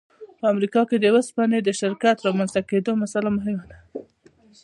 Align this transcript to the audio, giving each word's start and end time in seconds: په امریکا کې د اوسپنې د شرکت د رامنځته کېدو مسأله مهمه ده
په 0.39 0.45
امریکا 0.53 0.81
کې 0.89 0.97
د 0.99 1.05
اوسپنې 1.15 1.59
د 1.61 1.69
شرکت 1.81 2.15
د 2.19 2.23
رامنځته 2.27 2.61
کېدو 2.69 2.91
مسأله 3.03 3.29
مهمه 3.37 3.65
ده 3.71 3.77